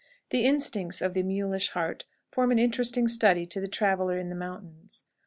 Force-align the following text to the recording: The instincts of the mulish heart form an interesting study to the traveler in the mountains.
The 0.31 0.45
instincts 0.47 0.99
of 0.99 1.13
the 1.13 1.21
mulish 1.21 1.69
heart 1.73 2.05
form 2.31 2.51
an 2.51 2.57
interesting 2.57 3.07
study 3.07 3.45
to 3.45 3.61
the 3.61 3.67
traveler 3.67 4.17
in 4.17 4.29
the 4.29 4.35
mountains. 4.35 5.03